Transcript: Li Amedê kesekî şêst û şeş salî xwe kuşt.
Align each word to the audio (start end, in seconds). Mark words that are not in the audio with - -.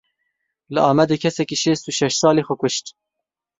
Li 0.73 0.81
Amedê 0.91 1.17
kesekî 1.23 1.57
şêst 1.63 1.83
û 1.89 1.91
şeş 1.99 2.13
salî 2.21 2.43
xwe 2.47 2.55
kuşt. 2.61 2.85